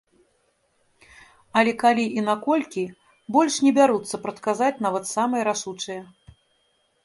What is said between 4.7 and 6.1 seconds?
нават самыя рашучыя.